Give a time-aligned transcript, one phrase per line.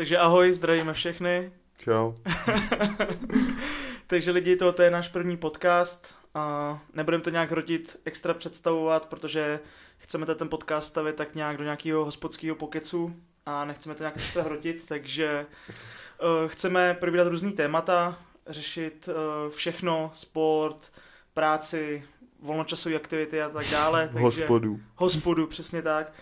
[0.00, 1.52] Takže ahoj, zdravíme všechny.
[1.78, 2.12] Čau.
[4.06, 6.14] Takže lidi, tohle je náš první podcast.
[6.34, 9.60] A nebudeme to nějak hrotit, extra představovat, protože
[9.98, 13.16] chceme ten podcast stavit tak nějak do nějakého hospodského pokecu
[13.46, 15.46] a nechceme to nějak extra hrotit, takže
[16.22, 20.92] uh, chceme probírat různý témata, řešit uh, všechno, sport,
[21.34, 22.04] práci,
[22.42, 24.08] volnočasové aktivity a tak dále.
[24.12, 24.80] Takže, Hospodu.
[24.94, 26.12] Hospodu, přesně tak.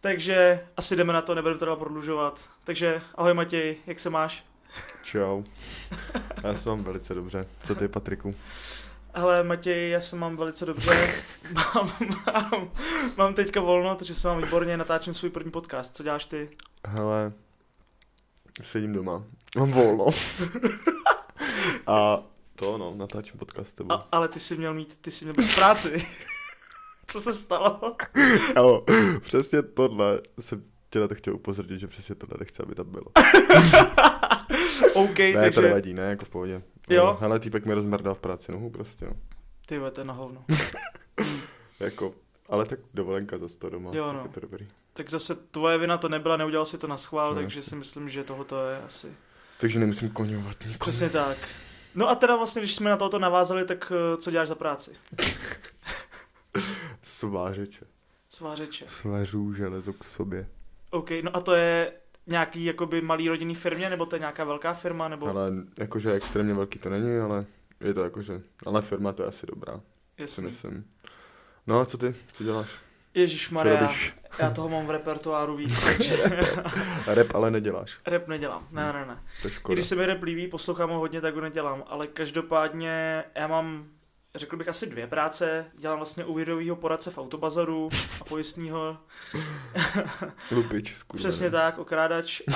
[0.00, 2.44] Takže asi jdeme na to, nebudeme to dál prodlužovat.
[2.64, 4.44] Takže ahoj Matěj, jak se máš?
[5.02, 5.42] Čau.
[6.42, 7.46] Já se mám velice dobře.
[7.64, 8.34] Co ty, Patriku?
[9.14, 11.14] Hele Matěj, já se mám velice dobře.
[11.52, 11.92] mám,
[12.26, 12.70] mám,
[13.16, 15.96] mám teďka volno, takže se mám výborně, natáčím svůj první podcast.
[15.96, 16.50] Co děláš ty?
[16.86, 17.32] Hele,
[18.62, 19.24] sedím doma.
[19.56, 20.06] Mám volno.
[21.86, 22.22] A
[22.54, 23.92] to no, natáčím podcast s tebou.
[23.92, 26.06] A, ale ty jsi měl mít, ty jsi měl být v práci.
[27.12, 27.96] Co se stalo?
[28.56, 28.84] Jo,
[29.20, 33.04] přesně tohle jsem tě na to chtěl upozornit, že přesně tohle nechci, aby tam bylo.
[34.94, 35.50] OK, ne, takže...
[35.50, 36.62] to nevadí, ne, jako v pohodě.
[36.88, 37.06] Jo?
[37.06, 39.12] No, Hele, týpek mi rozmrdal v práci nohu prostě, no.
[39.66, 40.44] Ty to je na hovno.
[41.80, 42.14] Jako,
[42.48, 44.22] ale tak dovolenka zase to doma, Jo, tak no.
[44.22, 44.68] je to dobrý.
[44.92, 47.70] Tak zase tvoje vina to nebyla, neudělal si to na schvál, No, takže jasně.
[47.70, 49.06] si myslím, že tohoto je asi...
[49.60, 50.78] Takže nemusím koňovat nikomu.
[50.78, 51.36] Přesně tak.
[51.94, 54.90] No a teda vlastně, když jsme na tohoto navázali, tak eh, co děláš za práci?
[57.18, 57.86] Svářeče.
[58.28, 58.84] Svářeče.
[58.88, 60.48] Svařu železo k sobě.
[60.90, 61.92] OK, no a to je
[62.26, 65.26] nějaký jakoby malý rodinný firmě, nebo to je nějaká velká firma, nebo...
[65.26, 67.46] Ale jakože extrémně velký to není, ale
[67.80, 69.82] je to jakože, ale firma to je asi dobrá, si
[70.22, 70.44] Jasný.
[70.44, 70.84] myslím.
[71.66, 72.78] No a co ty, co děláš?
[73.14, 73.90] Ježíš Maria,
[74.38, 76.16] já toho mám v repertoáru víc, takže
[77.06, 79.22] Rap ale neděláš, rap nedělám, ne, ne, ne.
[79.42, 79.74] to škoda.
[79.74, 83.86] když se mi rap líbí, poslouchám ho hodně, tak ho nedělám, ale každopádně já mám,
[84.38, 87.88] řekl bych asi dvě práce, dělám vlastně úvěrovýho poradce v autobazaru
[88.20, 88.96] a pojistního,
[90.50, 91.28] Lupič, skurvený.
[91.28, 92.42] přesně tak, okrádač.
[92.48, 92.52] A,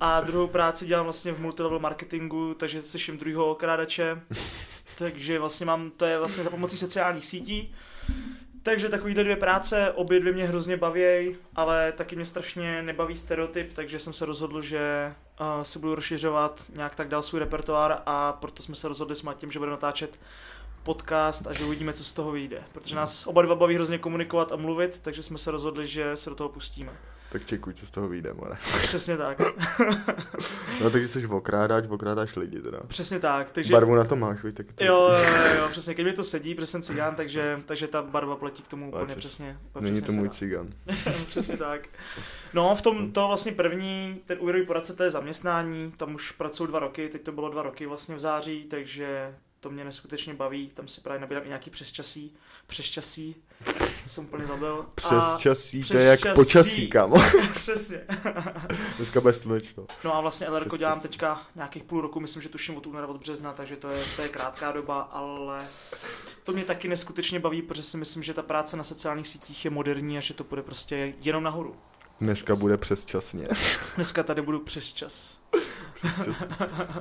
[0.16, 4.20] a druhou práci dělám vlastně v multilevel marketingu, takže slyším druhého okrádače,
[4.98, 7.74] takže vlastně mám, to je vlastně za pomocí sociálních sítí,
[8.62, 13.72] takže takovýhle dvě práce, obě dvě mě hrozně baví, ale taky mě strašně nebaví stereotyp,
[13.72, 18.32] takže jsem se rozhodl, že uh, si budu rozšiřovat nějak tak dál svůj repertoár a
[18.32, 20.18] proto jsme se rozhodli s Matějem, že budeme natáčet
[20.82, 22.62] podcast a že uvidíme, co z toho vyjde.
[22.72, 26.30] Protože nás oba dva baví hrozně komunikovat a mluvit, takže jsme se rozhodli, že se
[26.30, 26.92] do toho pustíme.
[27.32, 28.56] Tak čekuj, co z toho vyjde, more.
[28.82, 29.38] Přesně tak.
[30.80, 32.78] No takže jsi okrádáč, okrádáš lidi teda.
[32.86, 33.50] Přesně tak.
[33.52, 33.72] Takže...
[33.72, 34.84] Barvu na to máš, víš, tak to...
[34.84, 38.36] Jo, jo, jo, přesně, když mi to sedí, protože jsem cigán, takže, takže ta barva
[38.36, 39.58] platí k tomu Ale úplně přes- přesně.
[39.66, 40.68] úplně Není to přesně můj cigan.
[41.28, 41.88] Přesně tak.
[42.54, 46.66] No, v tom to vlastně první, ten úvěrový poradce, to je zaměstnání, tam už pracuji
[46.66, 50.70] dva roky, teď to bylo dva roky vlastně v září, takže to mě neskutečně baví,
[50.74, 52.36] tam si právě nabírám i nějaký přesčasí,
[52.66, 53.36] přesčasí,
[54.02, 54.86] to jsem úplně zabil.
[54.94, 56.34] Přes A- časí, to je jak časí.
[56.34, 57.16] počasí, kámo.
[57.54, 58.00] Přesně.
[58.96, 59.86] Dneska bez slunečno.
[60.04, 61.08] No a vlastně LRko Přes dělám časí.
[61.08, 64.22] teďka nějakých půl roku, myslím, že tuším od února, od března, takže to je, to
[64.22, 65.58] je krátká doba, ale
[66.44, 69.70] to mě taky neskutečně baví, protože si myslím, že ta práce na sociálních sítích je
[69.70, 71.76] moderní a že to bude prostě jenom nahoru.
[72.20, 73.46] Dneska bude přesčasně.
[73.96, 75.40] Dneska tady budu přes čas.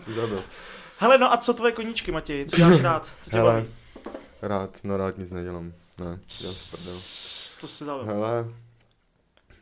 [0.06, 0.44] Jsi zabil.
[0.98, 2.46] Hele, no a co tvoje koníčky, Matěj?
[2.46, 3.10] Co děláš rád?
[3.22, 3.68] Co tě Hele, baví?
[4.42, 5.74] rád, no rád nic nedělám.
[6.00, 6.94] Ne, dělám si prdel.
[7.62, 8.06] To si zabil.
[8.06, 8.46] Hele,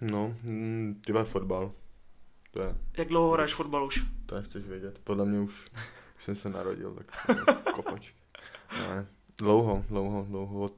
[0.01, 1.71] no, hm, ty fotbal.
[2.51, 4.05] To je, Jak dlouho hraješ fotbal už?
[4.25, 4.99] to je chceš vědět.
[5.03, 5.65] Podle mě už,
[6.17, 7.11] už jsem se narodil, tak
[7.73, 8.11] kopač.
[8.79, 10.73] Ne, dlouho, dlouho, dlouho od,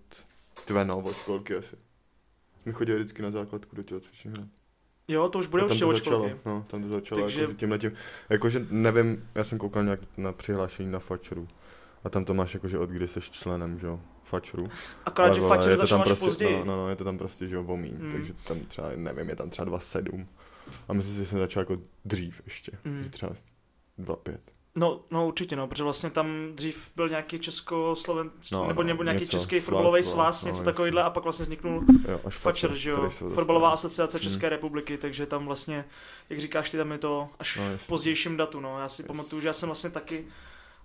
[0.70, 1.76] vole, no, od školky asi.
[2.66, 4.48] My chodili vždycky na základku do tělocvičny hrát.
[5.08, 6.36] Jo, to už bude určitě od školky.
[6.46, 7.42] no, tam to začalo, Takže- Takže...
[7.42, 7.92] jako tímhle tím,
[8.30, 11.48] jakože nevím, já jsem koukal nějak na přihlášení na Fačru.
[12.04, 14.68] A tam to máš jakože od kdy jsi členem, že jo, Fačru.
[15.06, 16.58] Akorát, že vole, fačer až prostě, později.
[16.60, 18.12] No, no, no, je to tam prostě, že jo, vomín, Mm.
[18.12, 20.28] takže tam třeba, nevím, je tam třeba 2,7.
[20.88, 23.04] A myslím si, že jsem začal jako dřív ještě, Mm.
[23.04, 23.32] že třeba
[23.98, 24.38] 2,5.
[24.78, 29.04] No, no určitě no, protože vlastně tam dřív byl nějaký československý, No, nebo, no, nebo
[29.04, 32.76] nějaký něco, český fotbalový svaz, no, něco takovýhle a pak vlastně vzniknul Jo, až Fatscher,
[32.76, 34.22] že jo, fotbalová asociace Mm.
[34.24, 35.86] České republiky, takže tam vlastně,
[36.30, 39.08] jak říkáš ty, tam je to až No, v pozdějším datu, no, já si Yes.
[39.08, 40.26] pamatuju, že já jsem vlastně taky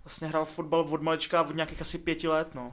[0.04, 2.72] vlastně hrál fotbal od malička od nějakých asi pěti let, no.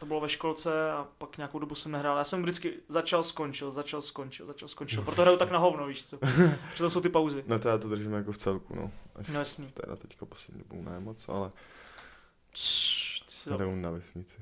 [0.00, 2.18] To bylo ve školce a pak nějakou dobu jsem nehrál.
[2.18, 5.02] Já jsem vždycky začal, skončil, začal, skončil, začal, skončil.
[5.02, 6.18] Proto hraju tak na hovno, víš co.
[6.74, 7.44] Že to jsou ty pauzy.
[7.46, 8.90] No to já to držím jako v celku, no.
[9.16, 9.66] Až No jasný.
[9.72, 11.50] teda teďka poslední dobou ne moc, ale
[13.50, 14.38] hraju na vesnici.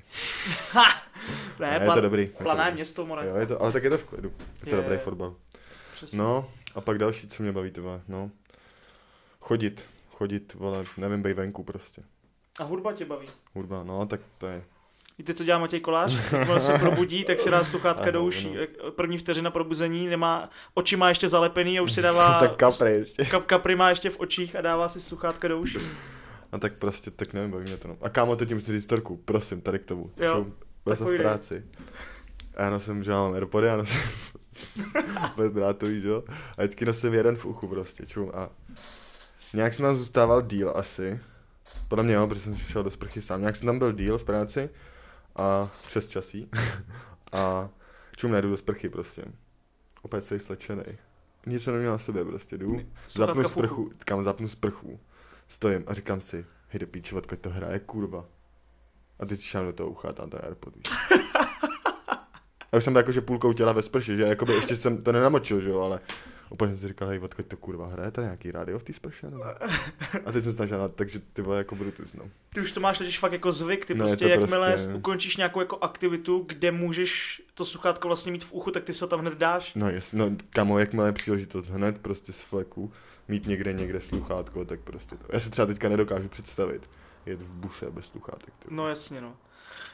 [1.59, 2.21] Ne, je to plan, dobrý.
[2.21, 2.75] je to plané dobrý.
[2.75, 3.27] město, more.
[3.27, 4.33] Jo, je to, ale tak je to v klidu.
[4.59, 4.99] Je to Je, dobrý je.
[4.99, 5.35] fotbal.
[5.93, 6.17] Přesně.
[6.19, 8.31] No, a pak další, co mě baví, tebe, no.
[9.39, 12.03] Chodit, chodit, vole, nevím, bej venku prostě.
[12.59, 13.27] A hudba tě baví.
[13.53, 14.63] Hudba, no, tak to je
[15.19, 16.33] Víte, co dělá Matěj Kolář?
[16.33, 18.57] Jakmile se probudí, tak si dá sluchátka Ano, do uší.
[18.57, 18.91] ano.
[18.91, 22.39] První vteřina probuzení, nemá, oči má ještě zalepený a už si dává...
[22.39, 23.25] tak kapry ještě.
[23.25, 25.77] Kap, kapry má ještě v očích a dává si sluchátka do uší.
[26.51, 27.87] A tak prostě, tak nevím, baví mě to.
[27.87, 27.97] No.
[28.01, 30.11] A kámo, teď musím říct storku, prosím, tady k tomu.
[30.17, 30.45] Jo,
[30.95, 31.63] jsem v práci.
[32.55, 34.01] A já nosím, mám Airpody, já nosím
[35.37, 36.23] bezdrátový, že jo?
[36.57, 38.31] A vždycky nosím jeden v uchu prostě, čum.
[38.33, 38.49] A
[39.53, 41.19] nějak jsem tam zůstával díl asi.
[41.87, 43.39] Podle mě jo, protože jsem šel do sprchy sám.
[43.39, 44.69] Nějak jsem tam byl díl v práci
[45.39, 46.49] a přes časí.
[47.31, 47.69] a
[48.15, 49.25] čum, nejdu do sprchy prostě.
[50.01, 50.83] Opět jsem slečený.
[51.45, 52.81] Nic jsem neměl na sobě prostě, jdu.
[53.09, 54.99] Zapnu sprchu, kam zapnu sprchu,
[55.47, 58.25] stojím a říkám si, hej do píči, odkud to hraje, kurva.
[59.19, 60.83] A teď si šám do toho ucha, tam ten Airpod, víš.
[62.71, 65.61] A už jsem tak jakože půlkou těla ve sprše, že jakoby ještě jsem to nenamočil,
[65.61, 65.99] že jo, ale
[66.49, 69.29] úplně jsem si říkal, hej, odkud to kurva hraje, tady nějaký rádio v té sprše,
[69.29, 69.43] nebo?
[70.25, 72.23] A teď jsem snažil, takže ty vole jako Bluetooth, no.
[72.53, 75.37] Ty už to máš totiž fakt jako zvyk, ty No, prostě to jakmile prostě- ukončíš
[75.37, 79.09] nějakou jako aktivitu, kde můžeš to sluchátko vlastně mít v uchu, tak ty se ho
[79.09, 79.71] tam hned dáš.
[79.75, 82.91] No jasně, no kamo, jakmile je příležitost hned prostě z fleku
[83.27, 85.25] mít někde někde sluchátko, tak prostě to.
[85.33, 86.89] Já si třeba teďka nedokážu představit
[87.25, 88.53] jet v buse bez sluchátek.
[88.59, 88.67] Ty.
[88.69, 89.33] No jasně, no.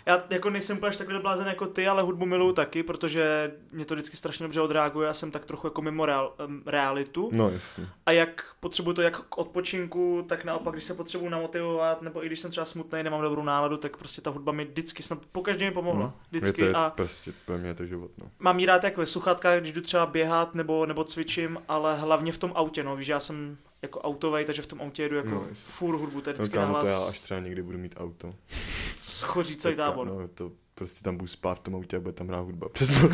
[0.05, 3.85] Já jako nejsem úplně až takový blázen jako ty, ale hudbu miluju taky, protože mě
[3.85, 7.29] to vždycky strašně dobře odreaguje, já jsem tak trochu jako mimo real, em, realitu.
[7.33, 7.87] No jasně.
[8.05, 12.27] A jak potřebuju to jak k odpočinku, tak naopak, když se potřebuju namotivovat, nebo i
[12.27, 15.41] když jsem třeba smutný, nemám dobrou náladu, tak prostě ta hudba mi vždycky, snad po
[15.41, 16.01] každém mi pomohla.
[16.01, 16.63] No, Vždycky.
[16.63, 18.25] je to A prostě, pro mě je to život, no.
[18.39, 22.31] mám jí rád jak ve sluchátkách, když jdu třeba běhat nebo, nebo cvičím, ale hlavně
[22.31, 22.95] v tom autě, no.
[22.95, 26.21] Víš, já jsem jako autovej, takže v tom autě jedu jako No, no, furt hudbu,
[26.21, 28.35] to je No vždycky kámo, to já až třeba někdy budu mít auto.
[29.15, 30.07] schoří celý Tak tábor.
[30.07, 33.01] No, to prostě tam budu spát v tom autě a bude tam hrát hudba přes
[33.01, 33.11] noc.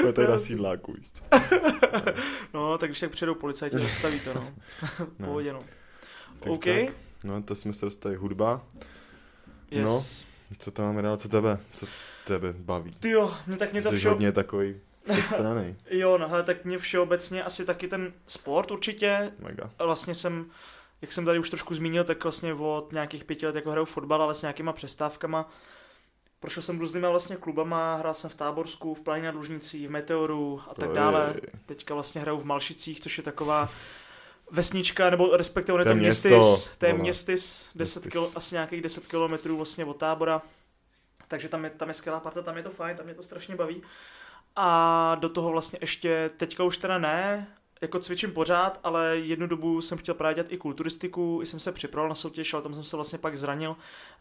[0.00, 1.08] Bude tady na sídláku, víš.
[2.54, 4.52] No, tak když tak přijedou policajti, zastaví to, no.
[5.18, 5.26] No.
[5.26, 5.60] Pohodě, no.
[6.40, 6.96] Takže OK, tak.
[7.24, 8.64] No, to jsme se dostali hudba.
[9.70, 9.84] yes.
[9.84, 10.04] no.
[10.58, 11.86] Co tam máme dál, co tebe, co
[12.24, 12.96] tebe baví?
[13.00, 14.08] Ty jo, mě tak mě to Jsi vše...
[14.08, 14.80] hodně takový
[15.26, 15.76] strany.
[15.90, 19.32] Jo, no hele, tak mě všeobecně asi taky ten sport určitě.
[19.38, 19.70] Mega.
[19.78, 20.46] A vlastně jsem,
[21.06, 24.22] jak jsem tady už trošku zmínil, tak vlastně od nějakých pěti let jako hraju fotbal,
[24.22, 25.50] ale s nějakýma přestávkama.
[26.40, 30.60] Prošel jsem různýma vlastně klubama, hrál jsem v Táborsku, v Planě nad Lužnicí, v Meteoru
[30.70, 31.34] a tak dále.
[31.66, 33.68] Teďka vlastně hraju v Malšicích, což je taková
[34.50, 38.12] vesnička, nebo respektive To město, městis, to je městis, 10 Městis.
[38.12, 40.42] kilo, asi nějakých 10 kilometrů vlastně od tábora.
[41.28, 43.56] Takže tam je, tam je skvělá parta, tam je to fajn, tam mě to strašně
[43.56, 43.82] baví.
[44.56, 47.46] A do toho vlastně ještě, teďka už teda ne,
[47.80, 51.72] jako cvičím pořád, ale jednu dobu jsem chtěl právě dělat i kulturistiku, i jsem se
[51.72, 53.76] připravil na soutěž, ale tam jsem se vlastně pak zranil,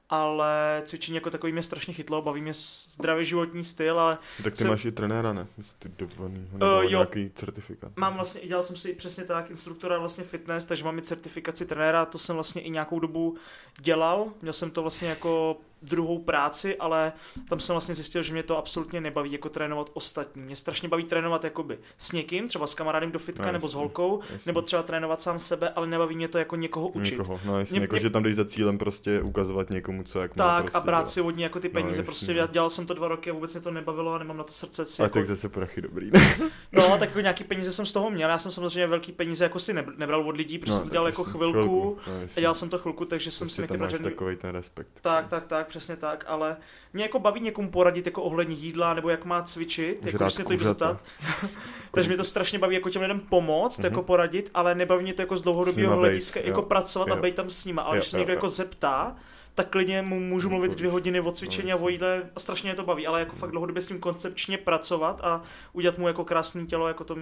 [0.10, 4.58] ale cvičení jako takový mě strašně chytlo, baví mě zdravý životní styl, ale Tak ty
[4.58, 5.48] Jsem- máš i trenéra, ne?
[5.62, 6.90] Jsi ty dobovaný, Eh, nebo jo.
[6.90, 7.92] nějaký certifikát.
[7.98, 12.06] Mám vlastně, dělal jsem si přesně tak, instruktora vlastně fitness, takže mám i certifikaci trenéra,
[12.06, 13.36] to jsem vlastně i nějakou dobu
[13.82, 17.14] dělal, měl jsem to vlastně jako druhou práci, ale
[17.50, 20.42] tam jsem vlastně zjistil, že mě to absolutně nebaví jako trénovat ostatní.
[20.42, 23.72] Mě strašně baví trénovat jakoby s někým, třeba s kamarádem do fitka No, nebo s
[23.72, 24.50] jasně, holkou, Jasně.
[24.50, 27.12] nebo třeba trénovat sám sebe, ale nebaví mě to jako někoho učit.
[27.18, 30.20] Někoho, no jasně, Mě- jako, mě- že tam jdeš za cílem prostě ukazovat někomu, co
[30.22, 31.10] jak má Tak prostě a brát dělat.
[31.10, 32.40] si od ní jako ty No, peníze, prostě no.
[32.40, 34.54] já dělal jsem to dva roky a vůbec mě to nebavilo a nemám na to
[34.54, 36.12] srdce si A jako tak zase prachy dobrý.
[36.72, 38.30] No, tak jako nějaký peníze jsem z toho měl.
[38.30, 40.92] Já jsem samozřejmě velký peníze jako si nebr- nebral od lidí, protože no, jsem to
[40.92, 41.98] dělal jako jasně, chvilku.
[42.08, 44.10] No, A dělal jsem to chvilku, takže jsem si prostě nechtěl tam brát máš žádný...
[44.12, 44.88] takový ten respekt.
[45.02, 46.58] Tak, tak, tak, přesně tak, ale
[46.94, 50.52] mě jako baví někomu poradit jako ohledně jídla, nebo jak má cvičit, jako se to
[50.52, 50.88] jdu kuřata.
[50.90, 51.50] zeptat.
[51.92, 53.86] takže mě to strašně baví jako těm lidem pomoct, Mhm.
[53.86, 57.50] jako poradit, ale nebaví mě to jako z dlouhodobého hlediska jako pracovat a být tam
[57.50, 59.16] s nima, ale když se někdo jako zeptá,
[59.56, 62.76] tak klidně mu můžu mluvit dvě hodiny o cvičení a o jídle a strašně mě
[62.76, 65.44] to baví, ale jako fakt dlouhodobě s ním koncepčně pracovat a
[65.74, 67.18] udělat mu jako krásný tělo jako to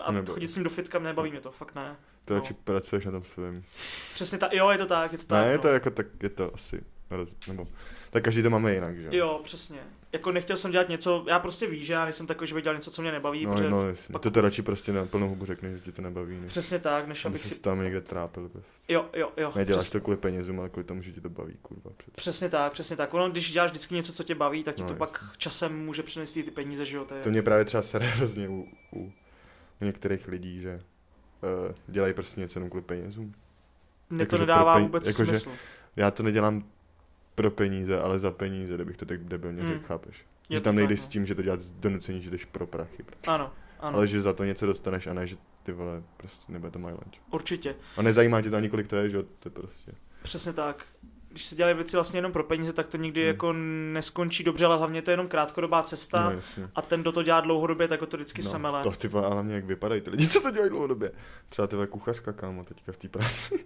[0.00, 0.32] a Nebaví.
[0.32, 1.96] chodit s ním do fitka, nebaví mě to, fakt ne.
[2.24, 2.42] To no.
[2.64, 3.62] pracuješ na tom svém.
[4.14, 5.44] Přesně tak, jo, je to tak, je to tak.
[5.44, 5.62] Ne, je no.
[5.62, 6.80] to jako tak, je to asi,
[7.48, 7.66] nebo,
[8.10, 9.08] tak každý to máme jinak, že?
[9.16, 9.78] Jo, přesně.
[10.12, 12.76] Jako nechtěl jsem dělat něco, já prostě víš, že já nejsem takový, že bych dělal
[12.76, 14.12] něco, co mě nebaví, No, protože no, jasně.
[14.12, 16.78] pak- To to radši prostě na plnou hubu řekneš, že ti to nebaví, než přesně
[16.78, 17.60] tak, než aby abych si...
[17.60, 18.48] tam někde trápil.
[18.48, 18.70] Prostě.
[18.92, 19.52] Jo, jo, jo.
[19.56, 19.92] Neděláš přes...
[19.92, 21.90] to kvůli penězům, ale kvůli tomu, že ti to baví, kurva.
[21.96, 22.10] Přece.
[22.16, 23.14] Přesně tak, přesně tak.
[23.14, 24.98] Ono, když děláš vždycky něco, co tě baví, tak ti No, to jasně.
[24.98, 27.04] pak časem může přinést ty peníze, že jo.
[27.04, 27.22] To je...
[27.22, 29.12] To mě právě třeba sere hrozně u, u,
[29.80, 30.74] u některých lidí, že
[31.68, 33.34] uh, dělají prostě něco jenom kvůli penězům.
[34.10, 35.50] Mně jakože to nedává peň- vůbec jakože- smysl.
[35.96, 36.64] Já to nedělám
[37.42, 39.72] pro peníze, ale za peníze, kdybych to tak debilně Hmm.
[39.72, 40.24] řekl, chápeš?
[40.48, 41.04] Je že tam nejdeš no.
[41.04, 43.02] s tím, že to dělat donucení, že jdeš pro prachy.
[43.02, 43.30] Prostě.
[43.30, 46.70] Ano, ano, Ale že za to něco dostaneš a ne, že ty vole, prostě nebude
[46.70, 47.20] to mileage.
[47.30, 47.74] určitě.
[47.96, 49.92] A nezajímá tě to ani kolik to je, že to je prostě.
[50.22, 50.84] Přesně tak.
[51.30, 53.28] Když se dělají věci vlastně jenom pro peníze, tak to nikdy Hmm.
[53.28, 53.52] jako
[53.92, 56.24] neskončí dobře, ale hlavně to je jenom krátkodobá cesta.
[56.24, 56.68] No, jasně.
[56.74, 58.82] A ten, kdo to dělá dlouhodobě, tak ho to vždycky No, semele.
[58.82, 61.12] to ty vole, ale hlavně jak vypadají ty lidi, co to dělají dlouhodobě.
[61.48, 63.64] Třeba ty vole kuchařka, kámo, teďka v té práci.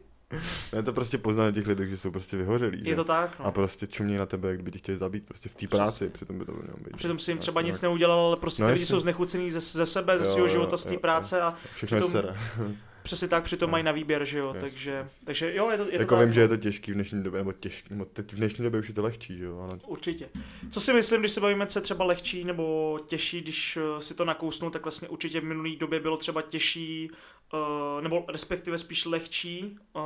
[0.73, 2.83] Ne, to prostě pozná na těch lidech, že jsou prostě vyhořelí.
[2.85, 3.47] Je to tak, no.
[3.47, 6.39] A prostě čumí na tebe, jak by tě chtěli zabít prostě v té práci, přitom
[6.39, 6.97] by to mělo být.
[6.97, 7.67] Přitom si jim Tak, třeba tak.
[7.67, 10.77] nic neudělal, ale prostě No ty lidi jsou znechucený ze, ze sebe, ze svého života,
[10.77, 12.37] z té práce a Všechno je přitom- sere.
[13.03, 13.73] přesně tak přitom No.
[13.73, 14.61] mají na výběr, že jo, Jasně.
[14.61, 16.25] takže, takže jo, je to, je to Jako tak.
[16.25, 18.81] vím, že je to těžký v dnešní době, nebo těžký, nebo teď v dnešní době
[18.81, 20.29] už je to lehčí, že jo, ale Určitě.
[20.71, 24.15] Co si myslím, když se bavíme, co je třeba lehčí nebo těžší, když eh, si
[24.15, 27.11] to nakousnu, tak vlastně určitě v minulý době bylo třeba těžší,
[27.55, 30.01] eh, nebo respektive spíš lehčí eh,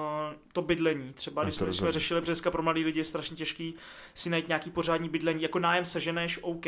[0.52, 1.12] to bydlení.
[1.12, 3.74] Třeba když jsme, když jsme řešili, protože dneska pro mladý lidi je strašně těžký
[4.14, 5.42] si najít nějaký pořádní bydlení.
[5.42, 6.66] Jako nájem seženeš, OK,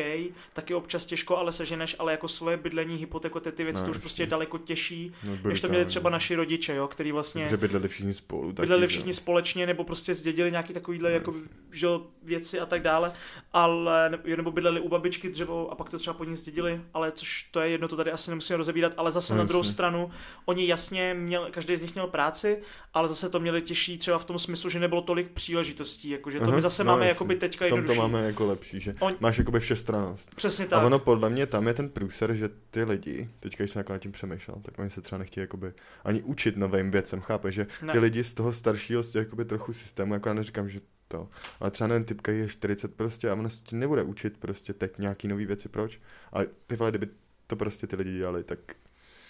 [0.52, 3.90] taky občas těžko, ale seženeš, ale jako svoje bydlení, hypotéku, ty, ty věci, No, to
[3.90, 4.00] už jasně.
[4.02, 7.56] prostě je daleko těžší, no, než to měli třeba naši rodiče, jo, který vlastně Že
[7.56, 8.52] bydleli všichni spolu.
[8.52, 11.34] taky, bydleli všichni společně, nebo prostě zdědili nějaký takovýhle No, jako,
[11.72, 11.86] že,
[12.22, 13.12] věci a tak dále,
[13.52, 17.12] ale ne- nebo bydleli u babičky dřevo a pak to třeba po ní zdědili, ale
[17.12, 20.10] což to je jedno, to tady asi nemusíme rozebírat, ale zase No, na druhou stranu,
[20.44, 22.62] oni jasně měl, každý z nich měl práci,
[22.94, 26.44] ale zase to měli těžší třeba v tom smyslu, že nebylo tolik příležitostí, jakože to
[26.44, 27.08] Aha, my zase no, máme jasně.
[27.14, 30.34] jakoby teďka V tom to máme jako lepší, že On- máš jakoby všestranost.
[30.34, 30.84] Přesně A tak.
[30.84, 34.12] ono podle mě tam je ten průser, že ty lidi, teďka jsem jako nad tím
[34.12, 35.72] přemýšlel, tak oni se třeba nechtějí jakoby
[36.04, 37.92] ani učit novým věcem, chápe, že Ne.
[37.92, 41.28] ty lidi z toho staršího, z těch jakoby trochu systému, jako já neříkám, že to,
[41.60, 44.98] ale třeba ten typka je 40 prostě a ono se ti nebude učit prostě teď
[44.98, 46.00] nějaký nový věci, proč?
[46.32, 47.08] Ale ty vole, kdyby
[47.46, 48.58] to prostě ty lidi dělali, tak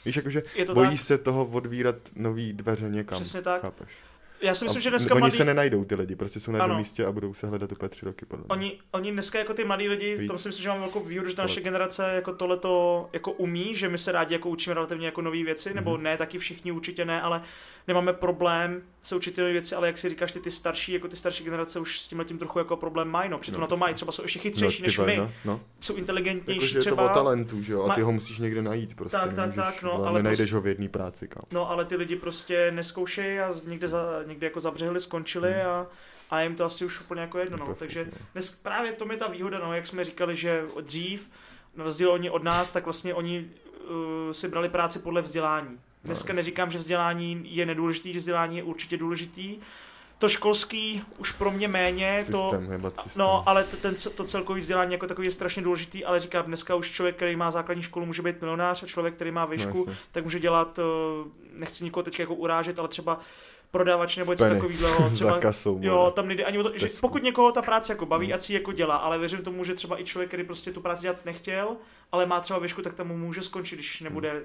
[0.05, 0.43] víš, jakože
[0.75, 1.00] bojí tak.
[1.00, 3.21] se toho odvírat nový dveře někam.
[3.21, 3.62] Přesně tak.
[3.62, 3.88] Chápeš?
[4.42, 6.59] Já si myslím, A že dneska oni mladí, se nenajdou ty lidi, prostě jsou na
[6.59, 8.49] jednom místě a budou se hledat úplně tři roky podle mě.
[8.49, 10.30] Oni, oni dneska jako ty mladí lidi, Víc.
[10.33, 13.76] to si myslím, že máme velkou výhodu, že ta naše generace jako tohleto jako umí,
[13.76, 16.02] že my se rádi jako učíme relativně jako nové věci, nebo Mhm.
[16.02, 17.42] ne, taky všichni určitě ne, ale
[17.88, 21.16] nemáme problém se učit ty věci, ale jak si říkáš, ty, ty starší, jako ty
[21.16, 23.76] starší generace už s tím tím trochu jako problém mají, no, přitom No, na to
[23.76, 25.61] mají, třeba jsou ještě no, chytřejší ty než my, no, no.
[25.80, 27.11] jsou inteligentnější Jakože je to třeba.
[27.11, 29.16] o talentu, že jo, a ty ho musíš někde najít prostě.
[29.16, 31.42] Tak, tak, tak, no, ale Nenajdeš ho v jedné práci, kam.
[31.52, 35.66] No, ale ty lidi prostě neskoušejí a někde, za, někde jako zabřehli, skončili Hmm.
[35.66, 35.87] a,
[36.30, 37.75] a jim to asi už úplně jako jedno, no.
[37.75, 41.30] Takže dnes právě to je ta výhoda, no, jak jsme říkali, že dřív,
[41.76, 43.50] na rozdíl oni od nás, tak vlastně oni
[43.90, 45.78] uh, si brali práci podle vzdělání.
[46.04, 49.58] Dneska neříkám, že vzdělání je nedůležitý, že vzdělání je určitě důležitý.
[50.18, 53.20] To školský už pro mě méně, to, Systém, hebat systém.
[53.20, 56.90] No, ale ten, to celkový vzdělání jako takový je strašně důležitý, ale říkám, dneska už
[56.90, 60.25] člověk, který má základní školu, může být milionář a člověk, který má výšku, No, tak
[60.25, 60.82] může dělat, eh,
[61.52, 63.20] nechci nikoho teď jako urážet, ale třeba
[63.71, 67.53] prodavač nebo něco takového, třeba kasou, Jo, tam nejde ani o to, že pokud někoho
[67.53, 68.35] ta práce jako baví, Hmm.
[68.35, 71.03] ať si jako dělá, ale věřím tomu, že třeba i člověk, který prostě tu práci
[71.03, 71.77] dělat nechtěl,
[72.13, 74.43] ale má třeba výšku, tak tam mu může skončit, když nebude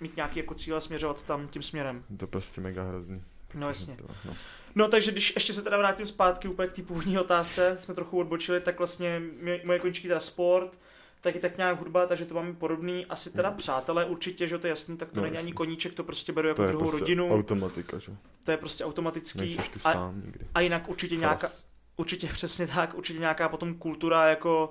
[0.00, 2.02] mít nějaký jako cíle směřovat tam tím směrem.
[2.16, 3.22] To prostě mega hrozný.
[3.54, 3.96] No jasně.
[3.96, 4.34] To, no.
[4.74, 8.18] No takže když ještě se teda vrátím zpátky úplně k té původní otázce, jsme trochu
[8.18, 10.78] odbočili, tak vlastně mě- moje končíky teda sport,
[11.26, 13.06] taky tak nějak hudba, takže to máme podobný.
[13.06, 13.56] Asi teda Yes.
[13.58, 15.46] přátelé určitě, že to je jasný, tak to No, není jasný.
[15.46, 18.12] ani koníček, to prostě beru jako To druhou prostě rodinu, automatika, že?
[18.44, 19.38] to je prostě automatický.
[19.38, 20.46] Nejseš tu A, sám nikdy.
[20.54, 21.64] a jinak určitě nějaká, Falas.
[21.96, 24.70] určitě přesně tak, určitě nějaká potom kultura jako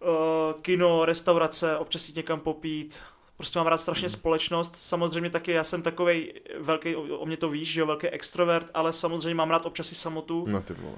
[0.00, 3.00] uh, kino, restaurace, občas jít někam popít,
[3.36, 4.12] Prostě mám rád strašně Mm.
[4.12, 4.76] společnost.
[4.76, 8.92] Samozřejmě taky já jsem takový velký, o, mě to víš, že jo, velký extrovert, ale
[8.92, 10.44] samozřejmě mám rád občas i samotu.
[10.48, 10.96] No ty vole.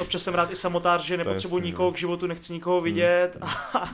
[0.00, 1.92] Občas jsem rád i samotář, že nepotřebuji jasný, nikoho no.
[1.92, 3.36] k životu, nechci nikoho vidět.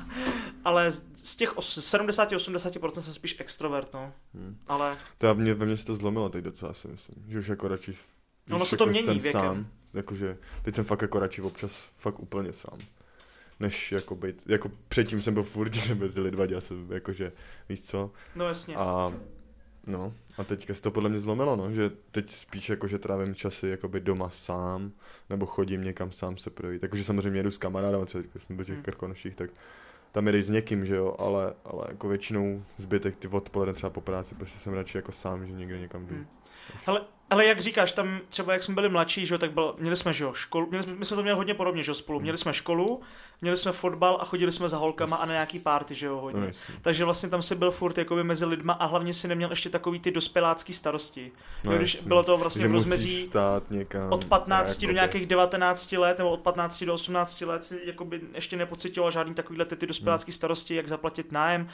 [0.65, 4.13] ale z, těch os- 70-80% jsem spíš extrovert, no.
[4.35, 4.59] Hm.
[4.69, 7.25] Ale To já mě, ve mně se to zlomilo teď docela, si myslím.
[7.29, 7.93] Že už jako radši...
[8.49, 9.41] No, ono víš, se to jako mění jsem věkem.
[9.43, 12.79] sám, jakože teď jsem fakt jako radši občas fakt úplně sám.
[13.61, 17.33] Než jako být, jako předtím jsem byl furt mezi lidma, dělal jsem jakože,
[17.69, 18.77] víš co, no jasně.
[18.77, 19.13] a
[19.87, 23.35] no, a teďka se to podle mě zlomilo, no, že teď spíš jako, že trávím
[23.35, 24.93] časy jakoby doma sám,
[25.31, 28.65] nebo chodím někam sám se projít, jakože samozřejmě jedu s kamarádem, třeba teďka jsme byli
[28.65, 28.85] v těch Hmm.
[28.85, 29.51] Krkonoších, tak
[30.13, 34.01] tam jedeš s někým, že jo, ale, ale jako většinou zbytek ty odpoledne třeba po
[34.01, 36.15] práci, prostě jsem radši jako sám, že někde někam jdu.
[36.15, 36.27] Hmm.
[36.87, 37.01] Ale
[37.47, 40.25] jak říkáš, tam třeba jak jsme byli mladší, že jo, tak byl, měli jsme, že
[40.25, 42.21] jo, školu, měli my jsme to měli hodně podobně, že jo, spolu.
[42.21, 43.01] Měli jsme školu,
[43.41, 46.41] měli jsme fotbal a chodili jsme za holkama a na nějaký party, že jo, hodně.
[46.41, 46.75] No.
[46.83, 50.01] Takže vlastně tam si byl furt jakoby mezi lidma a hlavně si neměl ještě takový
[50.01, 51.33] ty dospělácký starosti.
[51.65, 54.13] No, jo, když bylo to vlastně že v rozmezí stát někam.
[54.13, 58.21] od 15 jako do nějakých 19 let nebo od 15 do 18 let si jakoby
[58.35, 61.69] ještě nepocitoval žádný takovýhle ty, ty dospělácký starosti, jak zaplatit nájem,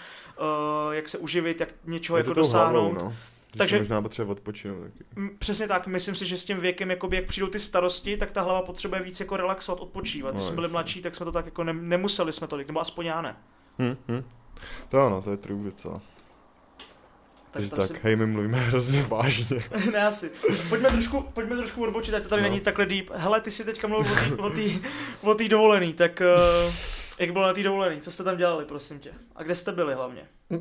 [0.88, 2.94] uh, jak se uživit, jak něčeho je jako tou hlavou, dosáhnout.
[2.94, 3.14] no.
[3.54, 3.78] Že Takže- Takže...
[3.78, 5.04] možná potřeba odpočinout taky.
[5.38, 8.40] Přesně tak, myslím si, že s tím věkem, jakoby, jak přijdou ty starosti, tak ta
[8.42, 10.34] hlava potřebuje víc jako relaxovat, odpočívat.
[10.34, 12.80] Když No, jsme byli mladší, tak jsme to tak jako ne, nemuseli jsme tolik, nebo
[12.80, 13.36] aspoň já ne.
[13.78, 14.24] Hm, hm.
[14.88, 16.00] To ano, to je true docela.
[17.50, 19.56] Takže tam tak, si- hej, my mluvíme hrozně vážně.
[19.92, 20.30] ne asi.
[20.68, 22.48] Pojďme trošku, pojďme trošku odbočit, ať to tady No.
[22.48, 23.10] není takhle deep.
[23.14, 24.80] Hele, ty jsi teďka mluvil o té-
[25.22, 26.22] o té dovolený, tak
[26.66, 26.72] uh,
[27.18, 28.00] jak bylo na té dovolený?
[28.00, 29.10] Co jste tam dělali, prosím tě?
[29.36, 30.22] A kde jste byli hlavně?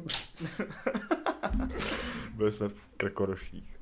[2.34, 3.80] Byli jsme v Krkoroších.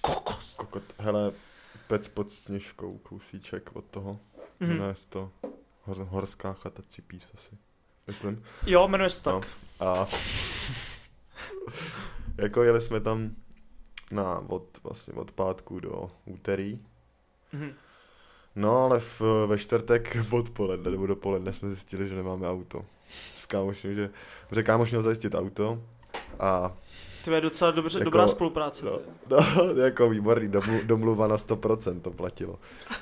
[0.00, 0.56] Kokos.
[0.56, 0.82] kokot.
[0.98, 1.32] Hele,
[1.86, 4.20] pec pod sněžkou, kousíček od toho.
[4.60, 4.70] Mm.
[4.70, 5.32] je to
[5.82, 7.50] hor, horská chata Cipís asi.
[8.06, 8.44] Myslím.
[8.66, 9.40] Jo, jmenuje se to No.
[9.40, 9.48] tak.
[9.80, 10.06] A
[12.36, 13.30] jako jeli jsme tam
[14.10, 16.78] na, od, vlastně od pátku do úterý.
[17.52, 17.72] Mhm.
[18.56, 22.86] No ale v, ve čtvrtek odpoledne nebo dopoledne jsme zjistili, že nemáme auto.
[23.38, 24.10] S kámošem, že,
[24.52, 25.82] že kámoš měl zajistit auto
[26.40, 26.76] a
[27.24, 28.86] To je docela dobře, Jako- dobrá spolupráce.
[28.86, 28.98] no,
[29.30, 29.38] no,
[29.84, 32.58] jako výborný, domlu, domluva na 100% to platilo.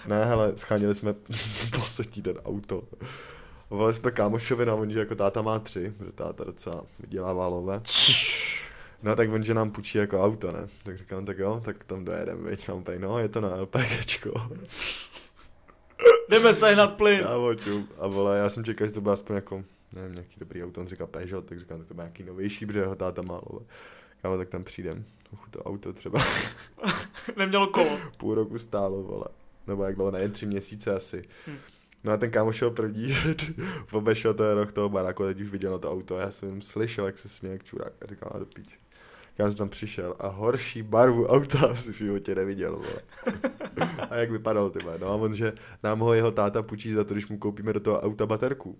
[0.07, 1.14] Ne, hele, scháněli jsme
[1.81, 2.83] poslední den auto.
[3.71, 7.81] Volali jsme kámošovi na on, že jako táta má tři, protože táta docela vydělává lové.
[9.02, 10.69] No tak on, že nám půjčí jako auto, ne?
[10.83, 12.69] Tak říkám, tak jo, tak tam dojedeme, veď.
[12.69, 14.33] A on tady, no, je to na LPGčko.
[16.29, 17.21] Jdeme sehnat plyn.
[17.21, 17.88] Já oču.
[17.99, 20.87] A vole, já jsem čekal, že to bude aspoň jako, nevím, nějaký dobrý auto, on
[20.87, 23.64] říká Peugeot, tak říkám, tak to bude nějaký novější, protože jeho táta má lové.
[24.23, 25.05] Kámo, tak tam přijdem.
[25.33, 26.21] Uch, to auto třeba
[27.37, 27.99] Nemělo kolo.
[28.17, 29.25] půl roku stálo, vole.
[29.67, 31.23] Nebo jak bylo, ne, tři měsíce asi.
[31.47, 31.57] Hm.
[32.05, 33.17] No a ten kámoš šel první,
[33.93, 37.07] obešel ten roh toho baráku, teď už viděl to auto a já jsem jim slyšel,
[37.07, 38.76] jak se směje jak čurák a říkal, do píči.
[39.38, 43.02] Já jsem tam přišel a horší barvu auta jsem v životě neviděl, vole.
[44.11, 44.79] A jak vypadal ty.
[45.00, 45.52] No a on, že
[45.83, 48.79] nám ho jeho táta půjčí za to, když mu koupíme do toho auta baterku.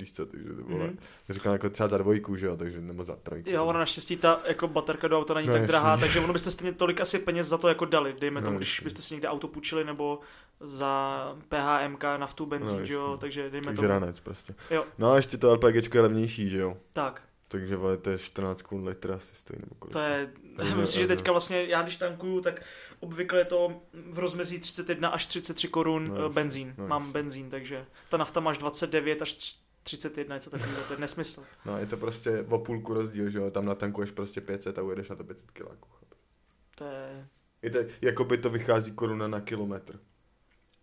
[0.00, 0.62] Víš co, takže to.
[0.62, 0.78] Mhm.
[0.80, 0.96] Mm-hmm.
[1.30, 3.50] Říkal jako třeba za dvojku, že jo, takže nebo za trojku.
[3.50, 5.68] Jo, ono naštěstí ta jako baterka do auta není No, tak jasně.
[5.72, 8.58] drahá, takže ono byste stejně tolik asi peněz za to jako dali, dejme No, tomu,
[8.58, 8.84] když jasně.
[8.84, 10.20] byste si někde auto půjčili nebo
[10.60, 13.88] za PHMK, naftu, benzín, No, že jo, takže dejme takže tomu.
[13.88, 14.54] ranec prostě.
[14.70, 14.84] Jo.
[14.98, 16.76] No a ještě to LPGčko je levnější, že jo.
[16.92, 19.92] Tak, Takže vole, to je 14 kun litr asi stojí nebo kolik.
[19.92, 22.62] to je, Takže- myslím, že teďka vlastně, já když tankuju, tak
[23.00, 27.12] obvykle je to v rozmezí 31 až 33 korun No, jasně, benzín, no, mám jasně.
[27.12, 31.42] benzín, takže ta nafta máš 29 až 31, něco takového, to je nesmysl.
[31.64, 35.08] No je to prostě o půlku rozdíl, že jo, tam natankuješ prostě 500 a ujedeš
[35.08, 35.88] na to 500 kiláků.
[36.74, 37.26] To je...
[37.62, 39.98] Je to, jako by to vychází koruna na kilometr,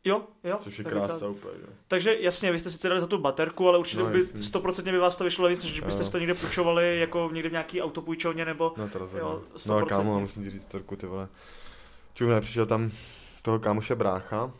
[0.05, 0.57] Jo, jo.
[0.59, 1.73] což je krása úplně, že jo.
[1.87, 4.23] Takže jasně, vy jste si dali za tu baterku, ale určitě No, by.
[4.23, 7.81] 100% by vás to vyšlo víc, než byste to někde půjčovali, jako někde v nějaký
[7.81, 9.21] autopůjčovně, nebo No to rozhodně.
[9.21, 9.85] Jo, No a 100%.
[9.87, 11.27] kámo, musím ti říct torku, ty vole.
[12.13, 12.91] Čuhle, přišel tam
[13.41, 14.51] toho kámoše brácha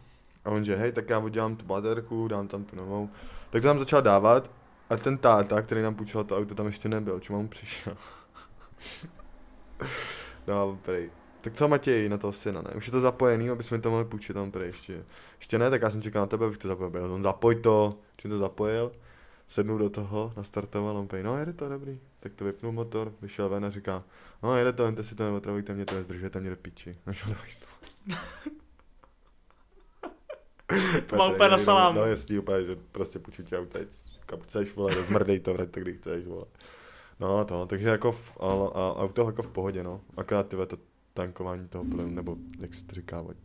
[0.46, 3.10] a on že hej, tak já udělám tu baterku, dám tam tu novou.
[3.54, 4.52] Tak to tam začal dávat
[4.90, 7.98] a ten táta, který nám půjčil to auto, tam ještě nebyl, čím on přišel.
[10.48, 11.12] no prej.
[11.42, 12.70] Tak co Matěj na toho syna, ne?
[12.76, 15.06] Už je to zapojený, aby jsme to mohli půjčit tam prej ještě.
[15.40, 17.14] Ještě ne, tak já jsem čekal na tebe, abych to zapojil.
[17.14, 18.92] On zapoj to, čím to zapojil,
[19.48, 22.00] sednul do toho, nastartoval, on prej, no jede to, dobrý.
[22.20, 24.04] Tak to vypnul motor, vyšel ven a říká,
[24.44, 26.98] no jede to, jen si to neotravujte, mě to nezdržujete mě do piči.
[27.06, 27.68] Hajzlu.
[31.10, 32.00] To má úplně na salámu.
[32.00, 33.80] No jasný, úplně, že prostě půjčit tě auta,
[34.26, 36.46] kam chceš, vole, rozmrdej to, vrať to, kdy chceš, vole.
[37.20, 38.46] No to, takže jako v, a,
[38.80, 40.02] a, auto jako v pohodě, no.
[40.18, 40.78] Akorát tyhle to
[41.14, 43.36] tankování toho plynu, nebo jak se to říká, vole.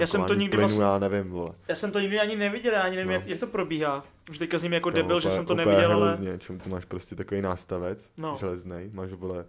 [0.00, 1.50] Já jsem to nikdy plynu, vlastně- já nevím, vole.
[1.68, 3.14] já jsem to nikdy ani neviděl, ani nevím, No.
[3.14, 4.04] jak, jak, to probíhá.
[4.30, 6.08] Už teďka s ním jako Kámo, debil, že úplně- jsem to neviděl, ale...
[6.08, 8.28] hrozně, čím tu máš prostě takový nástavec, No.
[8.30, 8.36] no.
[8.36, 9.44] železný, máš vole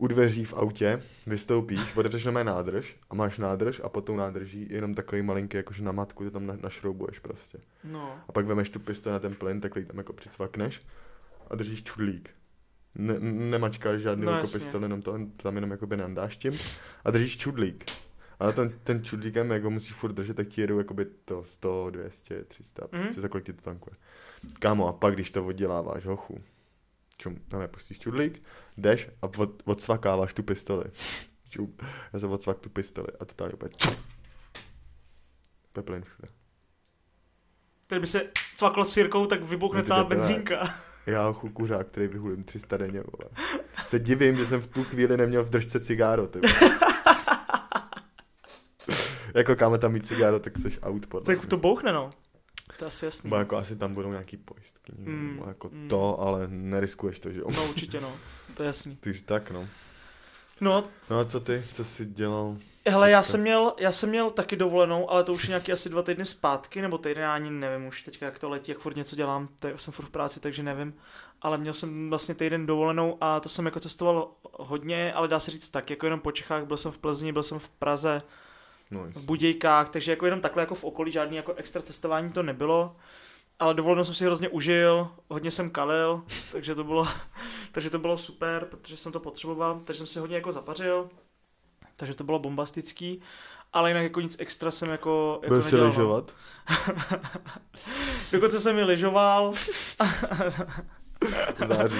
[0.00, 4.66] u dveří v autě, vystoupíš, otevřeš na nádrž a máš nádrž a pod tou nádrží
[4.70, 7.58] jenom takový malinký, jakože na matku, to tam na, našroubuješ prostě.
[7.84, 8.14] No.
[8.28, 10.82] A pak vemeš tu pistoli na ten plyn, takhle ji tam jako přicvakneš
[11.50, 12.30] a držíš čudlík.
[12.94, 16.58] Ne, nemačkáš žádný No pistol, jenom to tam jenom jako nandáš tím
[17.04, 17.84] a držíš čudlík.
[18.38, 21.90] Ale ten, ten čudlíkem, jak ho musí furt držet, tak ti jedou jakoby to 100,
[21.90, 23.02] 200, 300, Mhm.
[23.02, 23.96] prostě za kolik ti to tankuje.
[24.58, 26.40] Kámo, a pak když to odděláváš, hochu,
[27.20, 28.42] čum, tam pustíš čudlík,
[28.76, 30.84] jdeš a od, odsvakáváš tu pistoli.
[31.48, 31.76] Čum,
[32.12, 33.70] já jsem odsvak tu pistoli a to tady úplně
[35.72, 36.28] Peplin všude.
[37.86, 40.74] Tady by se cvaklo s Jirkou, tak vybuchne celá benzínka.
[41.06, 43.30] Já hochu kuřák, který vyhulím 300 denně, vole.
[43.86, 46.40] Se divím, že jsem v tu chvíli neměl v držce cigáro, ty
[49.34, 52.10] jako káme tam mít cigáro, tak seš out podle Tak to bouchne, no.
[52.80, 53.30] To asi jasný.
[53.30, 55.88] Bo jako asi tam budou nějaký pojistky, Mm, jako mm.
[55.88, 57.46] to, ale neriskuješ to, že jo.
[57.56, 58.12] No určitě, no.
[58.54, 58.96] To je jasný.
[59.00, 59.68] Takže tak, no.
[60.60, 62.56] No, No a co ty, co jsi dělal?
[62.88, 65.88] hele, já jsem, měl, já jsem měl taky dovolenou, ale to už je nějaký asi
[65.88, 68.96] dva týdny zpátky, nebo týden, já ani nevím už teďka, jak to letí, jak furt
[68.96, 70.94] něco dělám, tak jsem furt v práci, takže nevím.
[71.42, 75.50] Ale měl jsem vlastně týden dovolenou a to jsem jako cestoval hodně, ale dá se
[75.50, 78.22] říct tak, jako jenom po Čechách, byl jsem v Plzni, byl jsem v Praze,
[78.90, 82.42] No, v Budějkách, takže jako jenom takhle jako v okolí žádný jako extra cestování to
[82.42, 82.96] nebylo.
[83.58, 86.22] Ale dovolenou jsem si hrozně užil, hodně jsem kalil,
[86.52, 87.08] takže to bylo,
[87.72, 91.08] takže to bylo super, protože jsem to potřeboval, takže jsem si hodně jako zapařil,
[91.96, 93.20] takže to bylo bombastický,
[93.72, 95.90] ale jinak jako nic extra jsem jako, jako Byl jsi nedělal, no.
[95.90, 96.36] lyžovat?
[98.32, 99.52] Dokonce jsem mi lyžoval
[101.58, 101.96] V září.